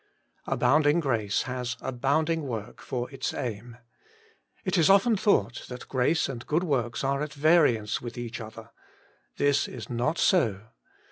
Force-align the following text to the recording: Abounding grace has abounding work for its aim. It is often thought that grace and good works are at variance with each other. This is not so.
Abounding 0.47 0.99
grace 0.99 1.43
has 1.43 1.77
abounding 1.79 2.41
work 2.41 2.81
for 2.81 3.07
its 3.11 3.35
aim. 3.35 3.77
It 4.65 4.75
is 4.75 4.89
often 4.89 5.15
thought 5.15 5.65
that 5.69 5.87
grace 5.87 6.27
and 6.27 6.43
good 6.47 6.63
works 6.63 7.03
are 7.03 7.21
at 7.21 7.33
variance 7.35 8.01
with 8.01 8.17
each 8.17 8.41
other. 8.41 8.71
This 9.37 9.67
is 9.67 9.91
not 9.91 10.17
so. 10.17 10.61